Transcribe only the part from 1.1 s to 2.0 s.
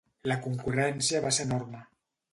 va ser enorme.